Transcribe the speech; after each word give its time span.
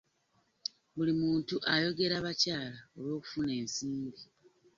Buli 0.95 1.13
muntu 1.21 1.55
ayogera 1.73 2.15
bakyala 2.25 2.77
olw'okufuna 2.97 3.51
ensimbi. 3.61 4.19